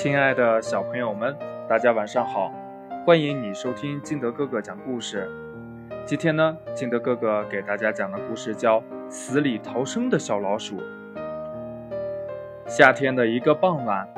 [0.00, 1.36] 亲爱的小朋友们，
[1.68, 2.52] 大家晚上好！
[3.04, 5.28] 欢迎你收听金德哥哥讲故事。
[6.06, 10.76] 今天呢，金德哥哥给大家讲的故事叫《死里逃生的小老鼠》。
[12.64, 14.08] 夏天的一个傍晚，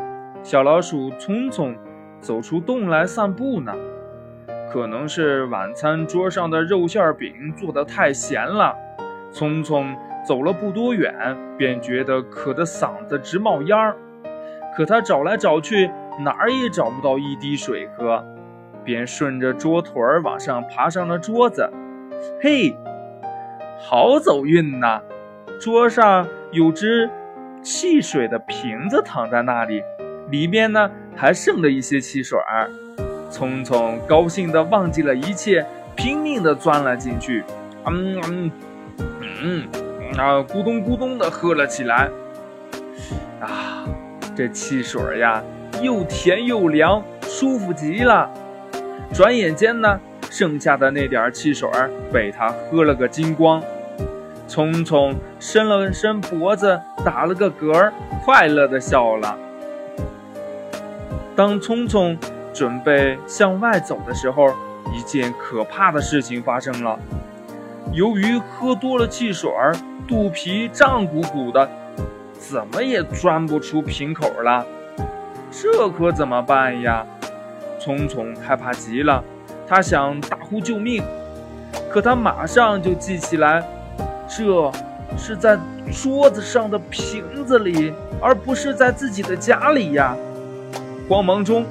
[0.43, 1.75] 小老鼠聪聪
[2.21, 3.75] 走出洞来散步呢。
[4.71, 8.77] 可能是晚餐桌上的肉馅饼做的太咸了，
[9.33, 13.97] 聪聪走了不多远，便觉得渴得嗓子直冒烟儿。
[14.81, 15.91] 可他找来找去，
[16.21, 18.25] 哪儿也找不到一滴水喝，
[18.83, 21.71] 便顺着桌腿儿往上爬上了桌子。
[22.43, 22.75] 嘿，
[23.79, 25.03] 好走运呐！
[25.61, 27.11] 桌上有只
[27.61, 29.83] 汽水的瓶子躺在那里，
[30.31, 32.71] 里面呢还剩了一些汽水儿。
[33.31, 37.45] 聪聪高兴地忘记了一切，拼命地钻了进去。
[37.85, 38.51] 嗯嗯
[39.43, 39.69] 嗯，
[40.17, 42.09] 啊，咕咚咕咚地喝了起来。
[44.41, 45.43] 这汽水呀，
[45.83, 48.27] 又甜又凉，舒服极了。
[49.13, 51.69] 转眼间呢，剩下的那点汽水
[52.11, 53.63] 被他喝了个精光。
[54.49, 57.93] 聪聪伸了伸脖子，打了个嗝，
[58.25, 59.37] 快乐的笑了。
[61.37, 62.17] 当聪聪
[62.55, 64.49] 准备向外走的时候，
[64.97, 66.99] 一件可怕的事情发生了。
[67.93, 69.51] 由于喝多了汽水，
[70.09, 71.69] 肚皮胀鼓鼓的。
[72.41, 74.65] 怎么也钻不出瓶口了，
[75.53, 77.07] 这可怎么办呀？
[77.79, 79.23] 聪聪害怕极了，
[79.69, 81.03] 他想大呼救命，
[81.91, 83.63] 可他马上就记起来，
[84.27, 84.73] 这
[85.19, 85.59] 是在
[85.93, 87.93] 桌子上的瓶子里，
[88.23, 90.17] 而不是在自己的家里呀。
[91.09, 91.67] 慌忙中，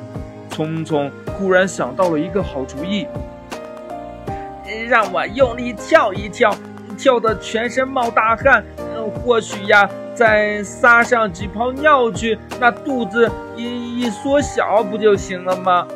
[0.52, 3.08] 聪聪忽然想到了一个好主意，
[4.88, 6.56] 让我用力跳一跳，
[6.96, 8.64] 跳得全身冒大汗，
[9.26, 9.90] 或许呀。
[10.20, 15.88] 再撒上几泡尿去，那肚子一一缩小，不就行了吗？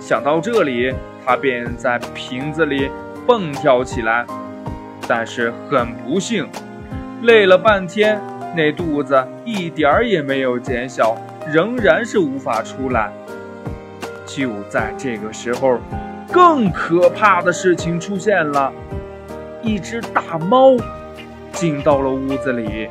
[0.00, 0.92] 想到这里，
[1.24, 2.90] 他便在瓶子里
[3.28, 4.26] 蹦跳起来。
[5.06, 6.48] 但是很不幸，
[7.22, 8.20] 累了半天，
[8.56, 11.16] 那肚子一点儿也没有减小，
[11.46, 13.12] 仍然是无法出来。
[14.26, 15.78] 就在这个时候，
[16.32, 18.72] 更可怕的事情出现了：
[19.62, 20.76] 一只大猫
[21.52, 22.88] 进到了屋子里。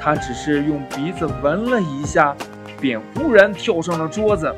[0.00, 2.34] 他只是用鼻子闻了一下，
[2.80, 4.54] 便忽然跳上了桌子。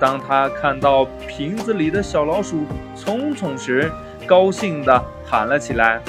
[0.00, 2.64] 当他看到瓶子里的小老鼠
[2.96, 3.90] 聪聪时，
[4.26, 6.00] 高兴地喊了起来：“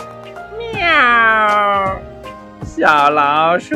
[0.73, 1.99] 喵！
[2.63, 3.75] 小老鼠，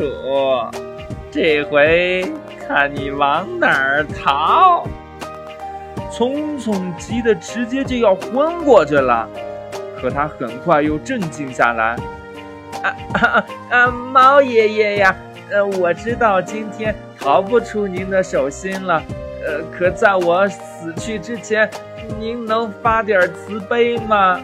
[1.29, 2.31] 这回
[2.67, 4.85] 看你往哪儿逃！”
[6.11, 9.29] 聪聪急得直接就要昏过去了，
[10.01, 11.96] 可他很快又镇静下来。
[12.84, 13.88] 啊啊啊！
[13.88, 15.16] 猫爷爷呀，
[15.52, 19.03] 呃，我知道今天逃不出您的手心了，
[19.46, 21.69] 呃，可在我死去之前，
[22.19, 24.40] 您能发点慈悲吗？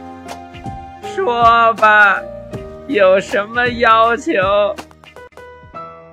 [1.16, 2.22] 说吧，
[2.88, 4.31] 有什么要求？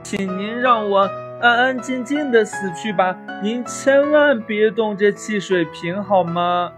[0.02, 6.70] 请您让我安安静静的死去吧，您千万别动这汽水瓶好吗？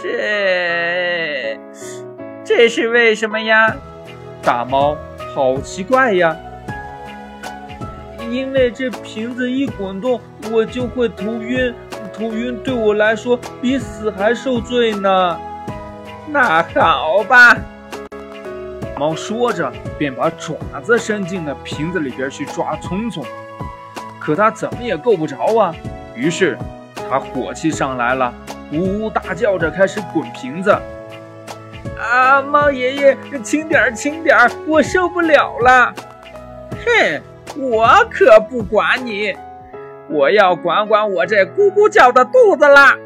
[0.00, 1.58] 这，
[2.44, 3.74] 这是为什么呀？
[4.48, 4.96] 大猫，
[5.34, 6.34] 好奇怪呀！
[8.30, 10.18] 因为这瓶子一滚动，
[10.50, 11.74] 我就会头晕，
[12.14, 15.38] 头晕对我来说比死还受罪呢。
[16.28, 17.58] 那好吧，
[18.98, 23.22] 猫说着便把爪子伸进了瓶子里边去抓聪聪，
[24.18, 25.74] 可它怎么也够不着啊。
[26.14, 26.56] 于是
[27.10, 28.32] 它火气上来了，
[28.72, 30.74] 呜呜大叫着开始滚瓶子。
[31.98, 35.92] 啊，猫爷爷，轻点儿，轻点儿，我受不了了！
[36.84, 37.20] 哼，
[37.56, 39.34] 我可不管你，
[40.08, 42.96] 我要管管我这咕咕叫的肚子啦！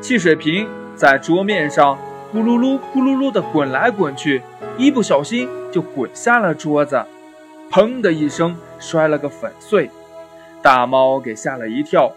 [0.00, 1.98] 汽水瓶在桌面上
[2.34, 4.40] 咕噜噜、咕噜噜的滚来滚去，
[4.78, 7.04] 一不小心就滚下了桌子，
[7.70, 9.90] 砰的一声摔了个粉碎。
[10.62, 12.12] 大猫给吓了一跳，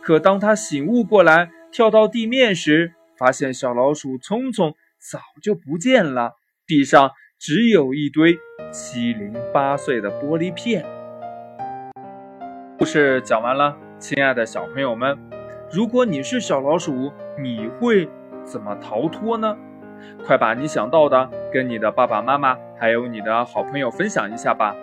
[0.00, 6.34] 可当他醒悟过来，跳到地面时，发现小老鼠聪聪早就不见了，
[6.66, 8.38] 地上只有一堆
[8.70, 10.84] 七零八碎的玻璃片。
[12.78, 15.18] 故事讲完了，亲爱的小朋友们，
[15.72, 17.12] 如果你是小老鼠，
[17.42, 18.08] 你会
[18.44, 19.56] 怎么逃脱呢？
[20.24, 24.76] 快把你想到的跟你的爸爸妈妈还有你的好朋友分享一下吧。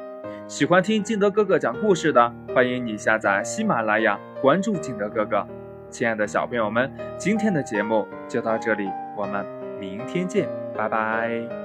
[0.45, 5.47] 喜欢听金德哥哥讲故事的，欢迎你下载喜马拉雅，关注金德哥哥。
[5.89, 9.45] 亲爱的小朋友们，今天的节目就到这里，我们
[9.79, 11.64] 明天见，拜拜。